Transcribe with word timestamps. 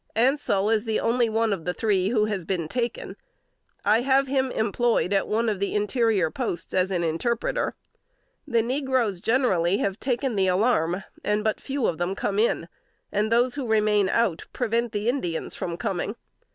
Ansel 0.15 0.71
is 0.71 0.85
the 0.85 0.99
only 0.99 1.29
one 1.29 1.53
of 1.53 1.63
the 1.63 1.75
three 1.75 2.09
who 2.09 2.25
has 2.25 2.43
been 2.43 2.67
taken. 2.67 3.15
I 3.85 4.01
have 4.01 4.25
him 4.25 4.49
employed, 4.49 5.13
at 5.13 5.27
one 5.27 5.47
of 5.47 5.59
the 5.59 5.75
interior 5.75 6.31
posts, 6.31 6.73
as 6.73 6.89
an 6.89 7.03
interpreter. 7.03 7.75
The 8.47 8.63
negroes 8.63 9.19
generally 9.21 9.77
have 9.77 9.99
taken 9.99 10.35
the 10.35 10.47
alarm, 10.47 11.03
and 11.23 11.43
but 11.43 11.61
few 11.61 11.85
of 11.85 11.99
them 11.99 12.15
come 12.15 12.39
in; 12.39 12.67
and 13.11 13.31
those 13.31 13.53
who 13.53 13.67
remain 13.67 14.09
out, 14.09 14.47
prevent 14.53 14.91
the 14.91 15.07
Indians 15.07 15.53
from 15.53 15.77
coming. 15.77 16.15